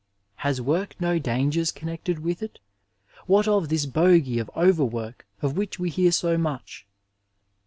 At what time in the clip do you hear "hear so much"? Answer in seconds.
5.91-6.87